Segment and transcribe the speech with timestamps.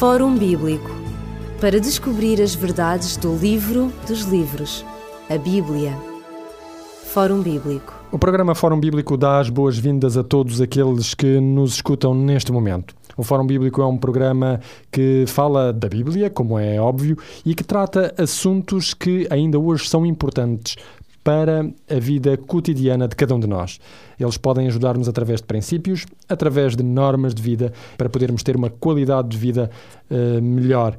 [0.00, 0.88] Fórum Bíblico
[1.60, 4.82] para descobrir as verdades do livro dos livros,
[5.28, 5.94] a Bíblia.
[7.12, 7.92] Fórum Bíblico.
[8.10, 12.94] O programa Fórum Bíblico dá as boas-vindas a todos aqueles que nos escutam neste momento.
[13.14, 14.58] O Fórum Bíblico é um programa
[14.90, 20.06] que fala da Bíblia, como é óbvio, e que trata assuntos que ainda hoje são
[20.06, 20.76] importantes
[21.22, 23.78] para a vida cotidiana de cada um de nós.
[24.18, 28.70] Eles podem ajudar-nos através de princípios, através de normas de vida, para podermos ter uma
[28.70, 29.70] qualidade de vida
[30.10, 30.96] uh, melhor.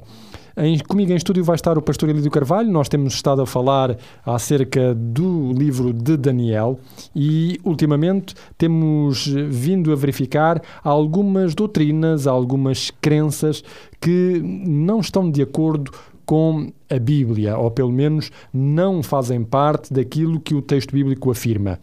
[0.58, 2.70] Em, comigo em estúdio vai estar o pastor Elídio Carvalho.
[2.70, 6.80] Nós temos estado a falar acerca do livro de Daniel
[7.16, 13.64] e, ultimamente, temos vindo a verificar algumas doutrinas, algumas crenças
[14.00, 15.92] que não estão de acordo
[16.26, 21.80] com a Bíblia, ou pelo menos não fazem parte daquilo que o texto bíblico afirma.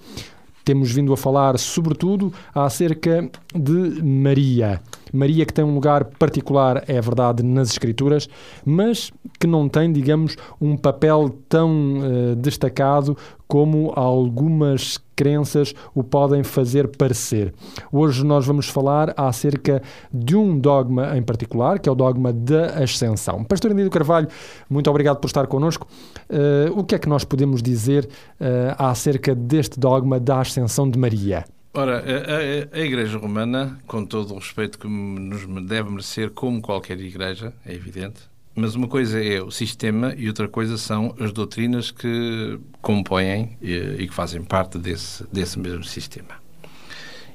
[0.65, 4.82] Temos vindo a falar, sobretudo, acerca de Maria.
[5.10, 8.29] Maria que tem um lugar particular, é verdade, nas Escrituras,
[8.66, 9.10] mas
[9.41, 13.16] que não tem, digamos, um papel tão uh, destacado
[13.49, 17.52] como algumas crenças o podem fazer parecer.
[17.90, 19.82] Hoje nós vamos falar acerca
[20.13, 23.43] de um dogma em particular, que é o dogma da ascensão.
[23.43, 24.29] Pastor Andido Carvalho,
[24.71, 25.88] muito obrigado por estar connosco.
[26.30, 30.99] Uh, o que é que nós podemos dizer uh, acerca deste dogma da ascensão de
[30.99, 31.45] Maria?
[31.74, 36.60] Ora, a, a, a, Igreja Romana, com todo o respeito que nos deve merecer, como
[36.60, 38.21] qualquer igreja, é evidente,
[38.59, 43.73] mas uma coisa é o sistema e outra coisa são as doutrinas que compõem e,
[43.73, 46.48] e que fazem parte desse, desse mesmo sistema.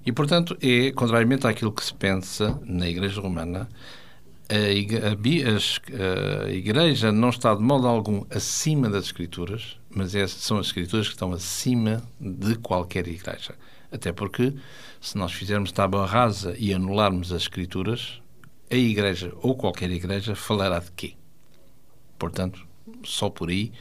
[0.05, 3.69] E, portanto, é, contrariamente àquilo que se pensa na Igreja Romana,
[4.49, 4.69] a,
[6.51, 11.13] Igreja não está de modo algum acima das Escrituras, mas é, são as Escrituras que
[11.13, 13.55] estão acima de qualquer Igreja.
[13.91, 14.53] Até porque,
[14.99, 18.21] se nós fizermos tábua rasa e anularmos as Escrituras,
[18.73, 21.13] a Igreja ou qualquer Igreja falará de quê?
[22.17, 22.65] Portanto,
[23.03, 23.71] só por aí,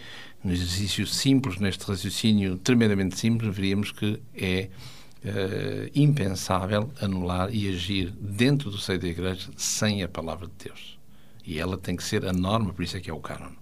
[0.44, 4.68] no exercício simples, neste raciocínio tremendamente simples, veríamos que é
[5.24, 10.98] uh, impensável anular e agir dentro do seio da Igreja sem a palavra de Deus.
[11.44, 13.52] E ela tem que ser a norma, por isso é que é o cânon.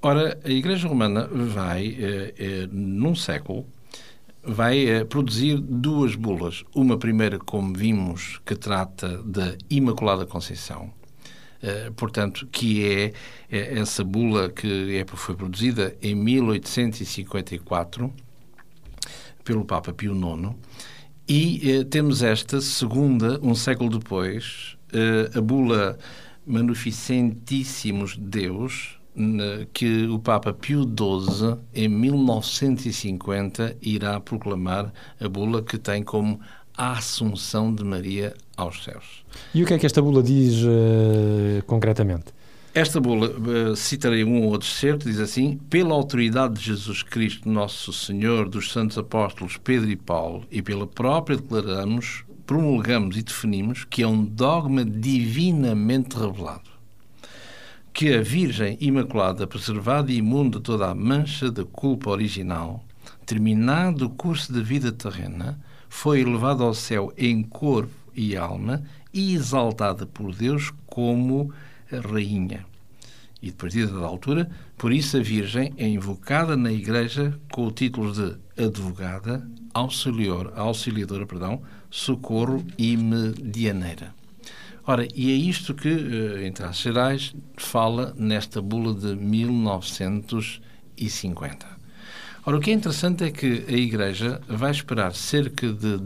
[0.00, 3.66] Ora, a Igreja Romana vai, uh, uh, num século,
[4.46, 6.64] vai uh, produzir duas bulas.
[6.74, 10.92] Uma primeira, como vimos, que trata da Imaculada Conceição,
[11.62, 13.12] uh, portanto, que é,
[13.50, 18.12] é, essa bula que é, foi produzida em 1854
[19.42, 20.54] pelo Papa Pio IX,
[21.26, 24.76] e temos esta segunda, um século depois,
[25.34, 25.98] a bula
[26.46, 28.98] Manuficentíssimos Deus,
[29.72, 36.40] que o Papa Pio XII, em 1950, irá proclamar a bula que tem como
[36.76, 39.24] a Assunção de Maria aos céus.
[39.54, 42.26] E o que é que esta bula diz uh, concretamente?
[42.74, 47.48] Esta bula, uh, citarei um ou outro certo, diz assim: Pela autoridade de Jesus Cristo,
[47.48, 53.84] nosso Senhor, dos santos apóstolos Pedro e Paulo, e pela própria declaramos, promulgamos e definimos
[53.84, 56.73] que é um dogma divinamente revelado
[57.94, 62.84] que a Virgem Imaculada, preservada e imunda toda a mancha da culpa original,
[63.24, 69.32] terminado o curso de vida terrena, foi elevada ao céu em corpo e alma e
[69.32, 71.52] exaltada por Deus como
[71.88, 72.66] rainha.
[73.40, 77.70] E depois de da altura, por isso a Virgem é invocada na Igreja com o
[77.70, 84.13] título de advogada, auxiliadora, auxiliadora perdão, socorro e medianeira.
[84.86, 91.66] Ora, e é isto que, eh, em traços gerais, fala nesta bula de 1950.
[92.44, 95.98] Ora, o que é interessante é que a Igreja vai esperar cerca de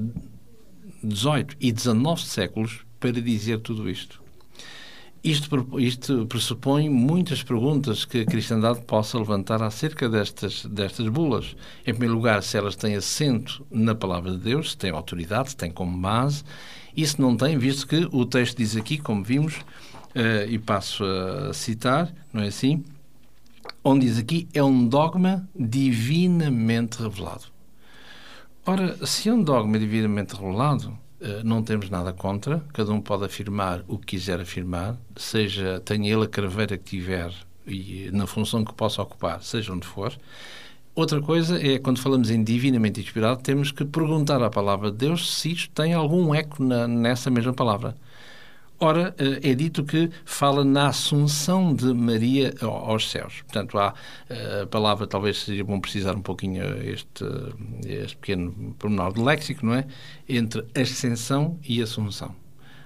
[1.03, 4.23] 18 e 19 séculos para dizer tudo isto.
[5.25, 11.57] Isto, isto pressupõe muitas perguntas que a cristandade possa levantar acerca destas, destas bulas.
[11.85, 15.57] Em primeiro lugar, se elas têm assento na palavra de Deus, se têm autoridade, se
[15.57, 16.45] têm como base,
[17.01, 21.55] isso não tem, visto que o texto diz aqui, como vimos, uh, e passo a
[21.55, 22.85] citar, não é assim?
[23.85, 27.45] Onde diz aqui, é um dogma divinamente revelado.
[28.67, 30.89] Ora, se é um dogma divinamente revelado,
[31.21, 36.13] uh, não temos nada contra, cada um pode afirmar o que quiser afirmar, seja, tenha
[36.13, 37.33] ele a craveira que tiver
[37.65, 40.13] e na função que possa ocupar, seja onde for.
[40.99, 45.33] Outra coisa é, quando falamos em divinamente inspirado, temos que perguntar à palavra de Deus
[45.33, 47.97] se isto tem algum eco na, nessa mesma palavra.
[48.81, 53.43] Ora, eh, é dito que fala na assunção de Maria aos céus.
[53.43, 53.95] Portanto, há
[54.29, 57.25] eh, a palavra, talvez seja bom precisar um pouquinho este,
[57.87, 59.87] este pequeno pormenor de léxico, não é?
[60.29, 62.35] Entre ascensão e assunção.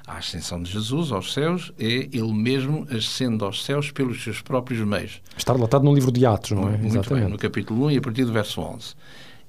[0.07, 4.81] A ascensão de Jesus aos céus é ele mesmo ascendo aos céus pelos seus próprios
[4.81, 5.23] meios.
[5.37, 6.73] Está relatado no livro de Atos, não é?
[6.73, 7.25] Muito Exatamente.
[7.25, 8.95] bem, no capítulo 1 e a partir do verso 11.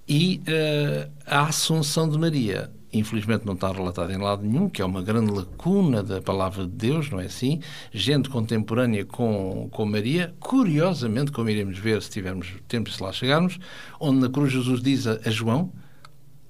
[0.08, 4.86] E uh, a Assunção de Maria, infelizmente não está relatada em lado nenhum, que é
[4.86, 7.60] uma grande lacuna da palavra de Deus, não é assim?
[7.92, 13.58] Gente contemporânea com, com Maria, curiosamente, como iremos ver se tivermos tempo se lá chegarmos,
[14.00, 15.72] onde na cruz Jesus diz a, a João,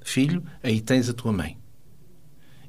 [0.01, 1.62] filho, aí tens a tua mãe.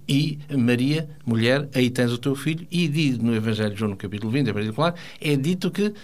[0.09, 2.67] E Maria, mulher, aí tens o teu filho.
[2.71, 2.89] E
[3.21, 5.95] no Evangelho de João, no capítulo 20, em particular, é dito que uh,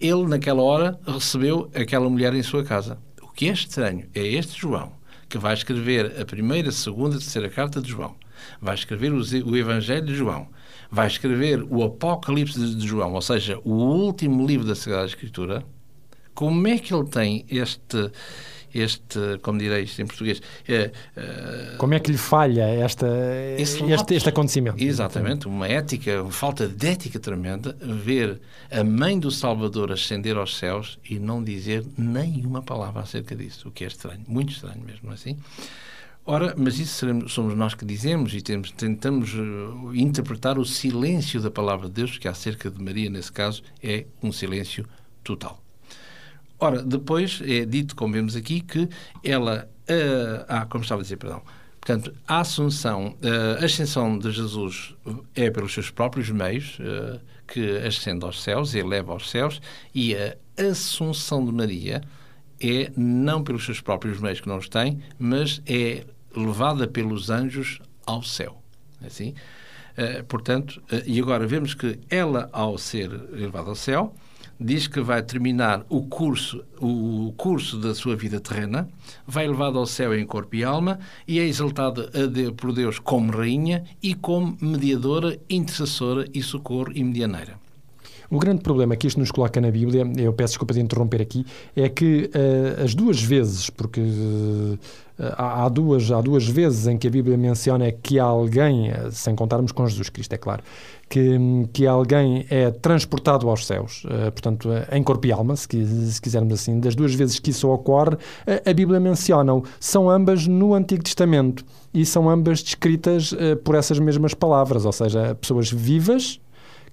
[0.00, 2.98] ele, naquela hora, recebeu aquela mulher em sua casa.
[3.40, 4.92] Que é estranho é este João,
[5.26, 8.14] que vai escrever a primeira, segunda, terceira carta de João,
[8.60, 10.46] vai escrever o Evangelho de João,
[10.90, 15.64] vai escrever o Apocalipse de João, ou seja, o último livro da Sagrada Escritura,
[16.34, 18.10] como é que ele tem este
[18.74, 20.40] este, como direi isto em português...
[20.68, 23.06] É, uh, como é que lhe falha esta,
[23.58, 23.84] este,
[24.14, 24.82] este acontecimento?
[24.82, 28.40] Exatamente, uma ética, uma falta de ética tremenda, ver
[28.70, 33.70] a mãe do Salvador ascender aos céus e não dizer nenhuma palavra acerca disso, o
[33.70, 35.36] que é estranho, muito estranho mesmo, não é assim?
[36.24, 41.40] Ora, mas isso seremos, somos nós que dizemos e temos, tentamos uh, interpretar o silêncio
[41.40, 44.86] da palavra de Deus, que acerca de Maria, nesse caso, é um silêncio
[45.24, 45.60] total.
[46.60, 48.86] Ora, depois é dito, como vemos aqui, que
[49.24, 49.68] ela.
[49.88, 51.42] Uh, ah, como estava a dizer, perdão.
[51.80, 54.94] Portanto, a assunção, uh, a ascensão de Jesus
[55.34, 57.18] é pelos seus próprios meios, uh,
[57.48, 59.60] que ascende aos céus, eleva aos céus,
[59.94, 60.36] e a
[60.70, 62.02] assunção de Maria
[62.60, 66.04] é não pelos seus próprios meios que não os tem, mas é
[66.36, 68.62] levada pelos anjos ao céu.
[69.02, 69.34] É assim?
[70.28, 74.14] Portanto, e agora vemos que ela, ao ser elevada ao céu,
[74.60, 78.88] diz que vai terminar o curso, o curso da sua vida terrena,
[79.26, 82.10] vai levado ao céu em corpo e alma e é exaltada
[82.56, 87.59] por Deus como rainha e como mediadora, intercessora e socorro e medianeira.
[88.30, 91.44] O grande problema que isto nos coloca na Bíblia, eu peço desculpa de interromper aqui,
[91.74, 94.78] é que uh, as duas vezes, porque uh,
[95.36, 99.72] há, duas, há duas vezes em que a Bíblia menciona que alguém, uh, sem contarmos
[99.72, 100.62] com Jesus Cristo, é claro,
[101.08, 101.36] que,
[101.72, 106.78] que alguém é transportado aos céus, portanto, em corpo e alma, se, se, quisermos assim.
[106.78, 108.16] Das duas vezes que isso ocorre,
[108.64, 109.64] a Bíblia menciona-o.
[109.80, 113.34] São ambas no Antigo Testamento e são ambas descritas
[113.64, 116.40] por essas mesmas palavras, ou seja, pessoas vivas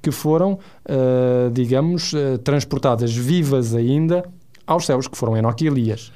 [0.02, 4.24] que foram, uh, digamos, uh, transportadas vivas ainda
[4.66, 6.12] aos céus, que foram Enoque e Elias.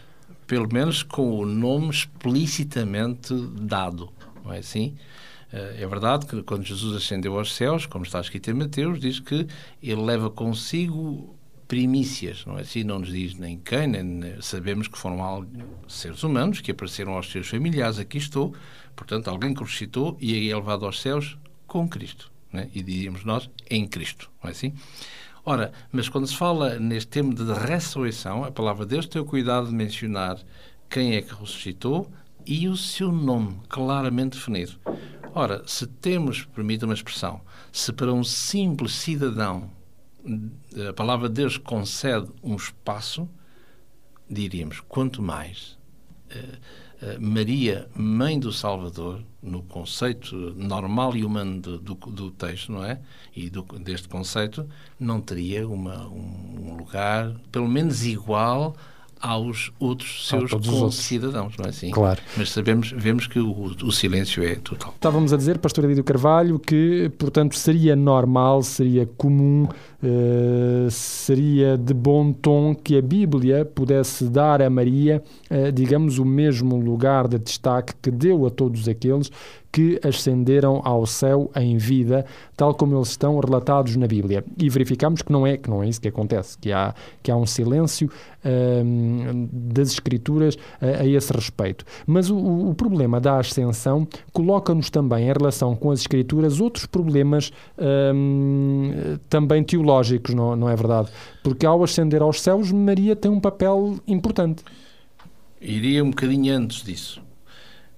[0.48, 4.10] Pelo menos com o nome explicitamente dado,
[4.44, 4.96] não é assim?
[5.52, 9.20] Uh, é verdade que quando Jesus ascendeu aos céus, como está escrito em Mateus, diz
[9.20, 9.48] que
[9.82, 11.36] ele leva consigo
[11.68, 12.84] primícias, não é assim?
[12.84, 15.48] Não nos diz nem quem, nem sabemos que foram
[15.88, 18.54] seres humanos que apareceram aos seus familiares, aqui estou,
[18.96, 22.70] portanto, alguém que ressuscitou e é levado aos céus com Cristo né?
[22.74, 24.74] e diríamos nós, em Cristo, não é assim?
[25.44, 29.26] Ora, mas quando se fala neste tema de ressurreição, a palavra de Deus tem o
[29.26, 30.38] cuidado de mencionar
[30.90, 32.12] quem é que ressuscitou
[32.46, 34.74] e o seu nome claramente definido.
[35.34, 39.70] Ora, se temos, permita uma expressão, se para um simples cidadão
[40.90, 43.28] a palavra de Deus concede um espaço,
[44.30, 45.78] diríamos, quanto mais
[46.30, 46.58] uh,
[47.20, 53.00] Maria, mãe do Salvador, no conceito normal e humano do, do, do texto, não é?
[53.36, 54.68] E do, deste conceito,
[55.00, 58.76] não teria uma, um lugar, pelo menos igual
[59.22, 61.92] aos outros seus concidadãos, não é assim?
[61.92, 62.20] Claro.
[62.36, 64.94] Mas sabemos, vemos que o, o silêncio é total.
[64.96, 71.94] Estávamos a dizer, pastor Edito Carvalho, que, portanto, seria normal, seria comum, uh, seria de
[71.94, 77.38] bom tom que a Bíblia pudesse dar a Maria, uh, digamos, o mesmo lugar de
[77.38, 79.32] destaque que deu a todos aqueles
[79.72, 82.26] que ascenderam ao céu em vida,
[82.58, 84.44] tal como eles estão relatados na Bíblia.
[84.58, 87.36] E verificamos que não é, que não é isso que acontece, que há, que há
[87.36, 88.12] um silêncio
[88.46, 91.86] hum, das Escrituras a, a, esse respeito.
[92.06, 97.52] Mas o, o problema da ascensão coloca-nos também, em relação com as Escrituras, outros problemas
[98.14, 101.10] hum, também teológicos, não, não é verdade?
[101.44, 104.64] Porque ao ascender aos céus, Maria tem um papel importante.
[105.62, 107.22] Iria um bocadinho antes disso.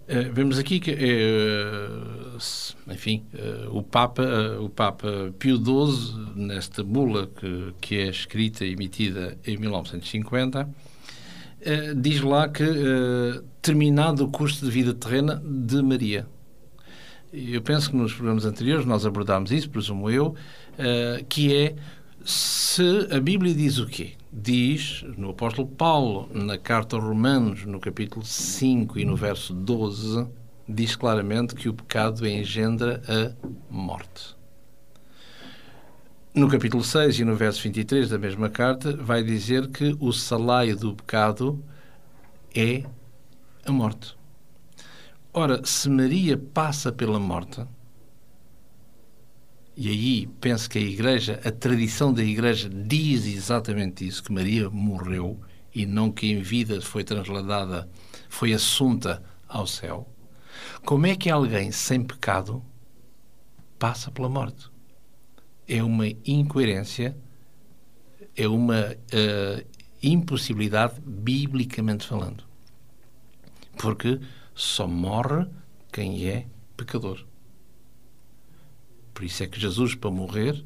[0.03, 4.21] Uh, vemos aqui que, uh, enfim, uh, o, Papa,
[4.59, 10.69] o Papa Pio XII, nesta bula que, que é escrita e emitida em 1950,
[11.95, 12.65] diz lá que,
[13.61, 16.27] terminado o curso de vida terrena de Maria.
[17.31, 20.35] Eu penso que nos programas anteriores nós abordámos isso, presumo eu,
[21.29, 21.73] que é
[22.25, 24.15] se a Bíblia diz o quê?
[24.35, 30.27] Diz no apóstolo Paulo, na carta aos Romanos, no capítulo 5 e no verso 12,
[30.67, 34.35] diz claramente que o pecado engendra a morte.
[36.33, 40.75] No capítulo 6 e no verso 23 da mesma carta, vai dizer que o salário
[40.75, 41.63] do pecado
[42.55, 42.83] é
[43.63, 44.15] a morte.
[45.31, 47.63] Ora, se Maria passa pela morte,
[49.75, 54.69] e aí penso que a Igreja, a tradição da Igreja diz exatamente isso, que Maria
[54.69, 55.39] morreu
[55.73, 57.89] e não que em vida foi trasladada,
[58.29, 60.07] foi assunta ao céu.
[60.85, 62.63] Como é que alguém sem pecado
[63.79, 64.69] passa pela morte?
[65.67, 67.17] É uma incoerência,
[68.35, 69.67] é uma uh,
[70.03, 72.43] impossibilidade, biblicamente falando.
[73.77, 74.19] Porque
[74.53, 75.47] só morre
[75.91, 76.45] quem é
[76.77, 77.25] pecador.
[79.13, 80.63] Por isso é que Jesus, para morrer,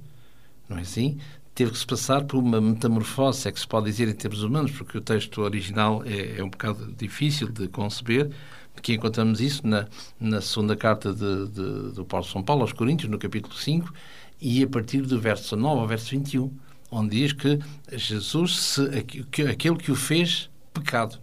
[0.69, 1.19] não é assim?
[1.53, 4.71] Teve que se passar por uma metamorfose, é que se pode dizer em termos humanos,
[4.71, 8.29] porque o texto original é, é um bocado difícil de conceber,
[8.81, 9.87] que encontramos isso na,
[10.19, 13.91] na segunda carta de, de, do Paulo São Paulo aos Coríntios, no capítulo 5,
[14.39, 16.51] e a partir do verso 9 ao verso 21,
[16.91, 17.59] onde diz que
[17.91, 18.81] Jesus, se,
[19.49, 21.19] aquele que o fez pecado,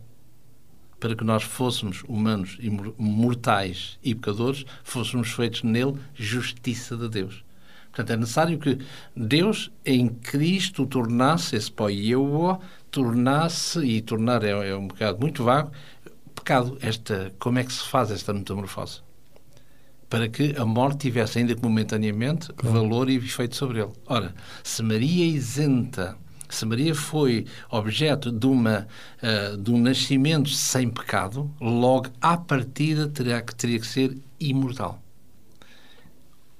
[1.05, 7.45] para que nós fôssemos humanos e mortais e pecadores, fôssemos feitos nele justiça de Deus.
[7.89, 8.79] Portanto, é necessário que
[9.15, 12.59] Deus em Cristo tornasse esse poieo,
[12.91, 15.73] tornasse, e tornar é, é, um bocado muito vago,
[16.35, 16.79] pecado.
[16.81, 19.03] Esta, como é que se faz esta metamorfose?
[20.09, 22.79] Para que a morte tivesse, ainda que momentaneamente, claro.
[22.81, 23.93] valor e efeito sobre ele.
[24.07, 26.17] Ora, se Maria isenta
[26.55, 28.87] se Maria foi objeto de, uma,
[29.23, 35.01] uh, de um nascimento sem pecado, logo à partida terá que, teria que ser imortal.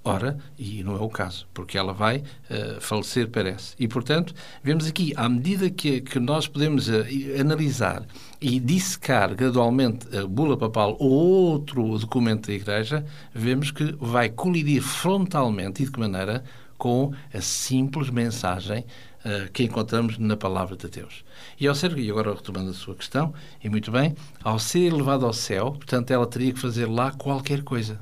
[0.07, 3.75] Ora, e não é o caso, porque ela vai uh, falecer, parece.
[3.79, 7.07] E, portanto, vemos aqui, à medida que, que nós podemos uh,
[7.41, 8.05] analisar
[8.39, 13.03] e dissecar gradualmente a bula papal ou outro documento da Igreja,
[13.35, 16.45] vemos que vai colidir frontalmente e de que maneira
[16.77, 18.85] com a simples mensagem
[19.25, 21.25] uh, que encontramos na palavra de Deus.
[21.59, 25.27] E ao ser, e agora retomando a sua questão, e muito bem, ao ser elevado
[25.27, 28.01] ao céu, portanto, ela teria que fazer lá qualquer coisa.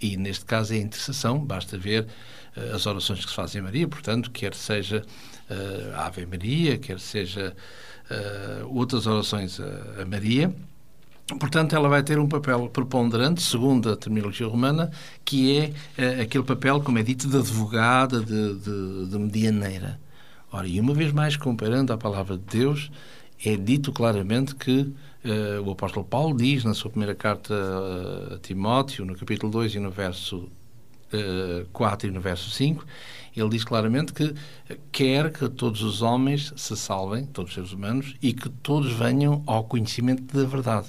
[0.00, 2.06] E neste caso é a intercessão, basta ver
[2.56, 5.04] uh, as orações que se fazem a Maria, portanto, quer seja
[5.50, 7.54] uh, Ave Maria, quer seja
[8.70, 10.50] outras orações a, a Maria,
[11.36, 14.90] Portanto, ela vai ter um papel preponderante, segundo a terminologia romana,
[15.24, 20.00] que é uh, aquele papel, como é dito, de advogada, de, de, de medianeira.
[20.50, 22.90] Ora, e uma vez mais, comparando a palavra de Deus,
[23.44, 27.54] é dito claramente que uh, o apóstolo Paulo diz na sua primeira carta
[28.34, 30.48] a Timóteo, no capítulo 2 e no verso uh,
[31.12, 32.84] eh, 4 e no verso 5,
[33.36, 34.34] ele diz claramente que
[34.90, 39.42] quer que todos os homens se salvem, todos os seres humanos, e que todos venham
[39.46, 40.88] ao conhecimento da verdade.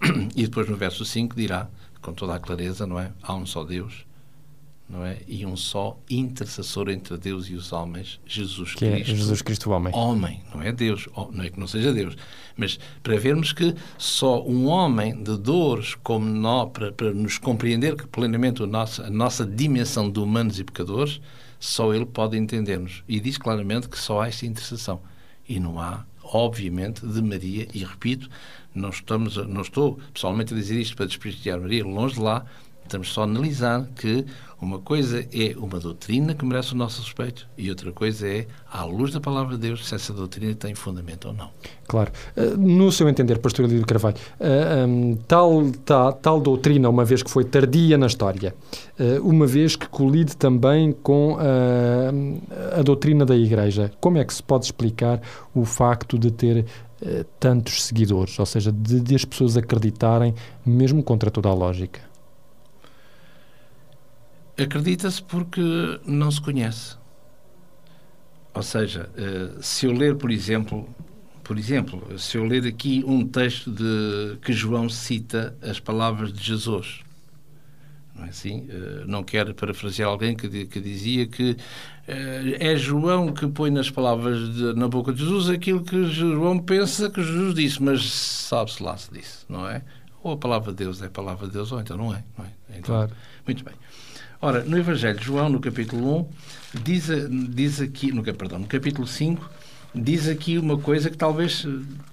[0.36, 1.68] E depois no verso 5 dirá,
[2.00, 3.12] com toda a clareza, não é?
[3.22, 4.04] Há um só Deus,
[4.90, 5.18] não é?
[5.28, 9.10] E um só intercessor entre Deus e os homens, Jesus que é Cristo.
[9.12, 9.94] É Jesus Cristo homem.
[9.94, 12.16] Homem, não é Deus, não é que não seja Deus,
[12.56, 17.96] mas para vermos que só um homem de dores como nós, para, para nos compreender
[17.96, 21.20] que plenamente a nossa, a nossa dimensão de humanos e pecadores,
[21.60, 23.04] só ele pode entender-nos.
[23.06, 25.00] E diz claramente que só há esta intercessão.
[25.48, 28.28] E não há, obviamente, de Maria, e repito,
[28.74, 32.44] não, estamos, não estou pessoalmente a dizer isto para desprestigiar Maria, longe de lá,
[32.90, 34.26] Estamos só a analisar que
[34.60, 38.82] uma coisa é uma doutrina que merece o nosso respeito e outra coisa é, à
[38.82, 41.50] luz da palavra de Deus, se essa doutrina tem fundamento ou não.
[41.86, 42.10] Claro.
[42.36, 47.22] Eh, no seu entender, pastor Lídio Carvalho, eh, ehm, tal, tal, tal doutrina, uma vez
[47.22, 48.56] que foi tardia na história,
[48.98, 54.34] eh, uma vez que colide também com a, a doutrina da Igreja, como é que
[54.34, 55.22] se pode explicar
[55.54, 56.66] o facto de ter
[57.38, 60.34] tantos seguidores, ou seja, de, de as pessoas acreditarem
[60.66, 62.09] mesmo contra toda a lógica?
[64.62, 65.60] Acredita-se porque
[66.04, 66.96] não se conhece.
[68.52, 70.88] Ou seja, eh, se eu ler, por exemplo,
[71.44, 76.42] por exemplo, se eu ler aqui um texto de que João cita as palavras de
[76.42, 77.00] Jesus,
[78.14, 78.66] não é assim?
[78.68, 81.56] Eh, não quero parafrasear alguém que, que dizia que
[82.06, 86.58] eh, é João que põe nas palavras de, na boca de Jesus aquilo que João
[86.58, 89.82] pensa que Jesus disse, mas sabe-se lá se disse, não é?
[90.22, 92.22] Ou a palavra de Deus é a palavra de Deus, ou então não é.
[92.36, 92.59] Não é?
[92.80, 93.12] Então, claro.
[93.46, 93.74] Muito bem.
[94.40, 96.20] Ora, no Evangelho de João, no capítulo
[96.74, 97.08] 1, diz,
[97.50, 99.50] diz aqui, no, perdão, no capítulo 5,
[99.94, 101.66] diz aqui uma coisa que talvez,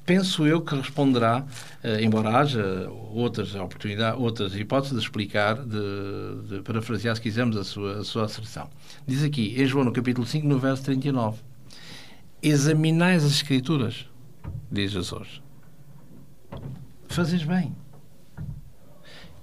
[0.05, 1.45] penso eu, que responderá,
[1.81, 7.63] eh, embora haja outras oportunidades, outras hipóteses de explicar, de, de parafrasear, se quisermos, a
[7.63, 8.69] sua, a sua asserção.
[9.07, 11.39] Diz aqui, em João, no capítulo 5, no verso 39,
[12.43, 14.05] examinais as Escrituras,
[14.69, 15.41] diz Jesus.
[17.07, 17.74] Fazes bem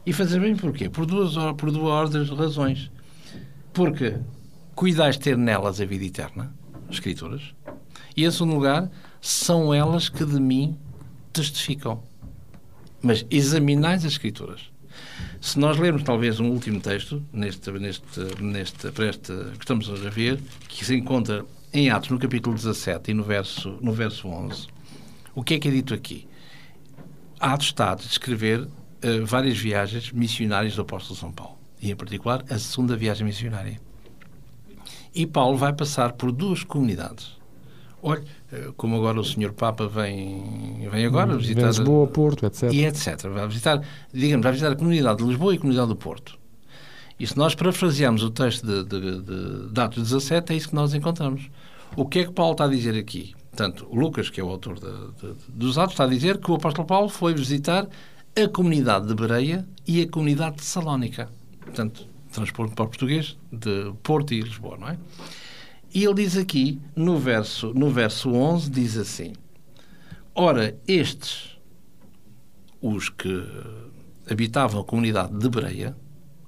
[0.06, 0.88] E fazer bem porquê?
[0.88, 2.90] Por duas, por duas razões.
[3.72, 4.16] Porque
[4.74, 6.54] cuidais ter nelas a vida eterna,
[6.88, 7.54] as Escrituras,
[8.16, 10.76] e em segundo lugar, são elas que de mim
[11.32, 12.02] testificam.
[13.02, 14.70] Mas examinais as Escrituras.
[15.40, 18.04] Se nós lermos talvez um último texto, neste, neste,
[18.40, 23.10] neste, para este que estamos a ver, que se encontra em Atos, no capítulo 17
[23.10, 24.68] e no verso, no verso 11,
[25.34, 26.28] o que é que é dito aqui?
[27.40, 28.68] Atos está a descrever
[29.04, 33.80] uh, várias viagens missionárias do apóstolo São Paulo, e em particular a segunda viagem missionária.
[35.14, 37.34] E Paulo vai passar por duas comunidades.
[38.02, 41.68] Olha, eh, como agora o senhor Papa vem, vem agora visitar...
[41.68, 42.70] Lisboa, Porto, etc.
[42.70, 43.28] E etc.
[43.32, 43.80] Vai visitar,
[44.12, 46.38] digamos, vai visitar a comunidade de Lisboa e a comunidade do Porto.
[47.18, 50.74] E se nós parafrasearmos o texto de, de, de, de Atos 17, é isso que
[50.74, 51.48] nós encontramos.
[51.96, 53.34] O que é que Paulo está a dizer aqui?
[53.50, 56.56] Portanto, Lucas, que é o autor de, de, dos Atos, está a dizer que o
[56.56, 57.88] apóstolo Paulo foi visitar
[58.36, 61.28] a comunidade de Bereia e a comunidade de Salónica.
[61.60, 64.98] Portanto, transporte para o português de Porto e Lisboa, não é?
[65.94, 69.32] E ele diz aqui, no verso, no verso 11, diz assim:
[70.34, 71.56] Ora, estes,
[72.82, 73.44] os que
[74.28, 75.96] habitavam a comunidade de Bereia,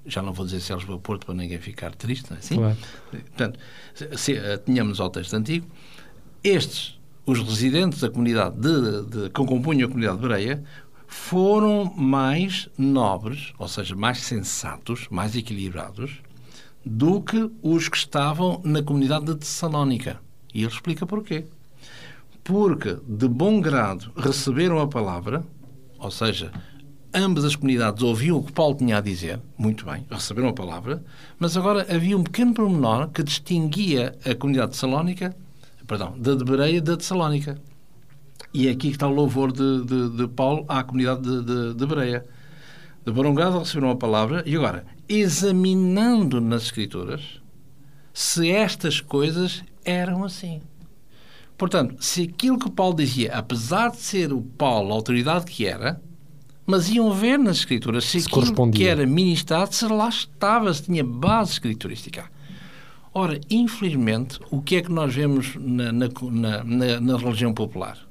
[0.05, 2.55] já não vou dizer se Lisboa Porto para ninguém ficar triste, não é assim?
[2.55, 2.77] Claro.
[3.09, 3.59] Portanto,
[4.17, 5.65] se, tínhamos ao texto antigo,
[6.43, 10.63] estes, os residentes da comunidade de, de, que compunham a comunidade de Bereia,
[11.07, 16.21] foram mais nobres, ou seja, mais sensatos, mais equilibrados,
[16.85, 20.19] do que os que estavam na comunidade de Tessalónica.
[20.53, 21.45] E ele explica porquê.
[22.43, 25.43] Porque, de bom grado, receberam a palavra,
[25.99, 26.51] ou seja,
[27.13, 31.03] ambas as comunidades ouviam o que Paulo tinha a dizer, muito bem, receberam a palavra,
[31.39, 35.35] mas agora havia um pequeno pormenor que distinguia a comunidade de Salónica,
[35.85, 37.59] perdão, da de Bereia da de Salónica.
[38.53, 41.73] E é aqui que está o louvor de, de, de Paulo à comunidade de, de,
[41.73, 42.25] de Bereia.
[43.05, 47.41] De grado receberam a palavra, e agora, examinando nas Escrituras
[48.13, 50.61] se estas coisas eram assim.
[51.57, 56.01] Portanto, se aquilo que Paulo dizia, apesar de ser o Paulo a autoridade que era,
[56.65, 60.83] mas iam ver nas Escrituras se, se aquilo que era ministrado, se lá estava, se
[60.83, 62.25] tinha base escriturística.
[63.13, 66.07] Ora, infelizmente, o que é que nós vemos na, na,
[66.63, 68.06] na, na religião popular?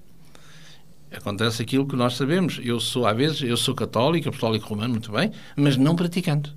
[1.10, 2.60] Acontece aquilo que nós sabemos.
[2.62, 6.54] Eu sou, às vezes, eu sou católico, apostólico romano, muito bem, mas não praticante.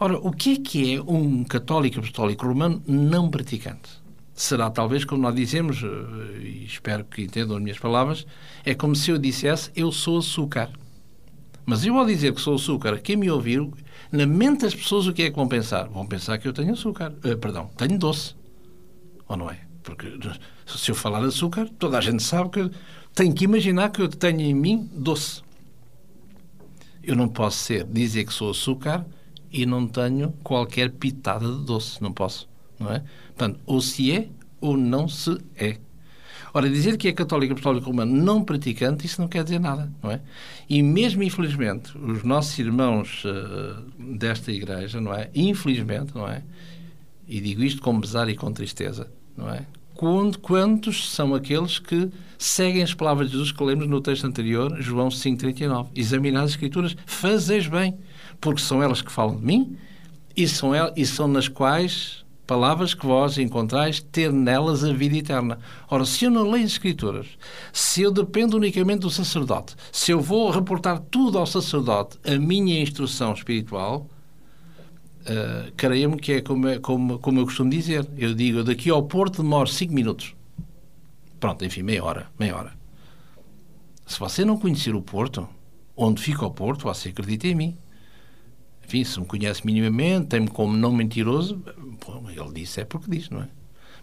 [0.00, 3.90] Ora, o que é que é um católico apostólico romano não praticante?
[4.32, 8.24] Será talvez, como nós dizemos, eh, e espero que entendam as minhas palavras,
[8.64, 10.70] é como se eu dissesse eu sou açúcar.
[11.66, 13.68] Mas eu ao dizer que sou açúcar, quem me ouvir,
[14.12, 15.88] na mente das pessoas o que é que vão pensar?
[15.88, 17.12] Vão pensar que eu tenho açúcar.
[17.24, 18.36] Uh, perdão, tenho doce.
[19.26, 19.67] Ou não é?
[19.88, 20.18] Porque
[20.66, 22.70] se eu falar açúcar, toda a gente sabe que
[23.14, 25.40] tenho que imaginar que eu tenho em mim doce.
[27.02, 29.06] Eu não posso ser, dizer que sou açúcar
[29.50, 32.02] e não tenho qualquer pitada de doce.
[32.02, 32.46] Não posso,
[32.78, 33.02] não é?
[33.28, 34.28] Portanto, ou se é
[34.60, 35.78] ou não se é.
[36.52, 40.10] Ora, dizer que é católico apostólico romano não praticante, isso não quer dizer nada, não
[40.10, 40.20] é?
[40.68, 45.30] E mesmo, infelizmente, os nossos irmãos uh, desta igreja, não é?
[45.34, 46.42] Infelizmente, não é?
[47.26, 49.64] E digo isto com pesar e com tristeza, não é?
[50.42, 55.08] Quantos são aqueles que seguem as palavras de Jesus que lemos no texto anterior, João
[55.08, 55.88] 5,39?
[55.94, 57.98] Examinar as Escrituras, fazeis bem
[58.40, 59.76] porque são elas que falam de mim
[60.36, 65.16] e são, elas, e são nas quais palavras que vós encontrais ter nelas a vida
[65.16, 65.58] eterna.
[65.90, 67.26] Ora, se eu não leio as Escrituras,
[67.72, 72.80] se eu dependo unicamente do sacerdote, se eu vou reportar tudo ao sacerdote, a minha
[72.80, 74.08] instrução espiritual,
[75.28, 78.08] uh, creia-me que é como, é como, como eu costumo dizer.
[78.16, 80.34] Eu digo, daqui ao Porto demoro 5 minutos.
[81.38, 82.72] Pronto, enfim, meia hora, meia hora.
[84.06, 85.48] Se você não conhecer o Porto,
[85.96, 87.78] onde fica o Porto, você acredita em mim
[88.88, 91.62] enfim, se me conhece minimamente, tem-me como não mentiroso,
[92.06, 93.48] bom, ele disse é porque diz, não é?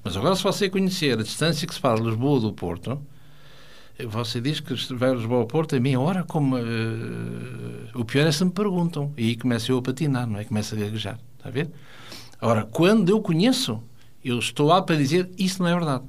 [0.04, 3.02] Mas agora, se você conhecer a distância que se faz Lisboa do Porto,
[4.04, 6.58] você diz que vai a Lisboa ao Porto, a minha hora, como.
[6.58, 9.14] Uh, o pior é se me perguntam.
[9.16, 10.44] E aí começo eu a patinar, não é?
[10.44, 11.18] Começo a gaguejar.
[11.38, 11.70] Está a ver?
[12.42, 13.82] Agora, quando eu conheço,
[14.24, 16.04] eu estou apto para dizer isso não é verdade.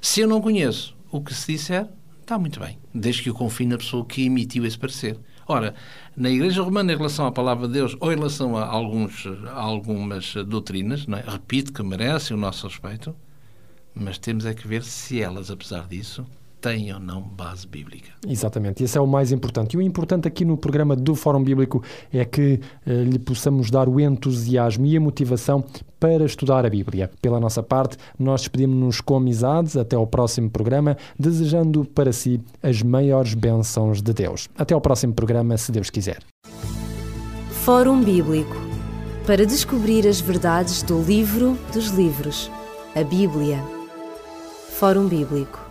[0.00, 1.88] Se eu não conheço, o que se disser,
[2.20, 2.78] está muito bem.
[2.94, 5.18] Desde que eu confie na pessoa que emitiu esse parecer.
[5.46, 5.74] Ora,
[6.16, 9.60] na Igreja Romana, em relação à palavra de Deus ou em relação a, alguns, a
[9.60, 11.30] algumas doutrinas, é?
[11.30, 13.14] repito que merecem o nosso respeito,
[13.94, 16.26] mas temos é que ver se elas, apesar disso,
[16.64, 18.08] tem ou não base bíblica.
[18.26, 19.74] Exatamente, esse é o mais importante.
[19.74, 23.86] E o importante aqui no programa do Fórum Bíblico é que eh, lhe possamos dar
[23.86, 25.62] o entusiasmo e a motivação
[26.00, 27.10] para estudar a Bíblia.
[27.20, 32.82] Pela nossa parte, nós despedimos-nos com amizades até ao próximo programa, desejando para si as
[32.82, 34.48] maiores bênçãos de Deus.
[34.56, 36.20] Até ao próximo programa, se Deus quiser.
[37.50, 38.56] Fórum Bíblico
[39.26, 42.50] para descobrir as verdades do livro dos livros,
[42.94, 43.62] a Bíblia.
[44.78, 45.63] Fórum Bíblico